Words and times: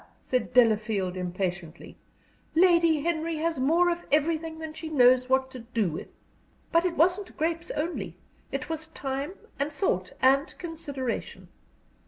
said 0.23 0.51
Delafield, 0.51 1.15
impatiently. 1.15 1.95
"Lady 2.55 3.01
Henry 3.01 3.35
has 3.35 3.59
more 3.59 3.91
of 3.91 4.03
everything 4.11 4.57
than 4.57 4.73
she 4.73 4.89
knows 4.89 5.29
what 5.29 5.51
to 5.51 5.59
do 5.59 5.91
with. 5.91 6.07
But 6.71 6.85
it 6.85 6.97
wasn't 6.97 7.37
grapes 7.37 7.69
only! 7.75 8.17
It 8.51 8.67
was 8.67 8.87
time 8.87 9.33
and 9.59 9.71
thought 9.71 10.13
and 10.19 10.57
consideration. 10.57 11.49